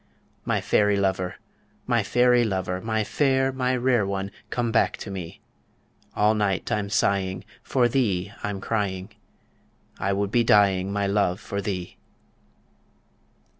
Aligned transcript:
My 0.45 0.61
fairy 0.61 0.95
lover, 0.97 1.35
my 1.85 2.01
fairy 2.01 2.43
lover, 2.43 2.81
My 2.81 3.03
fair, 3.03 3.51
my 3.51 3.75
rare 3.75 4.03
one, 4.03 4.31
come 4.49 4.71
back 4.71 4.97
to 4.97 5.11
me 5.11 5.41
All 6.15 6.33
night 6.33 6.71
I'm 6.71 6.89
sighing, 6.89 7.45
for 7.61 7.87
thee 7.87 8.31
I'm 8.41 8.59
crying, 8.61 9.11
I 9.99 10.11
would 10.13 10.31
be 10.31 10.43
dying, 10.43 10.91
my 10.91 11.05
love, 11.05 11.39
for 11.39 11.61
thee. 11.61 11.97